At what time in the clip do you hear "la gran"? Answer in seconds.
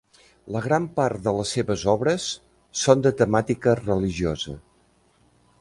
0.53-0.87